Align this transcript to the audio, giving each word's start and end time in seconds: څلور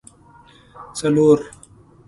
څلور 0.97 1.39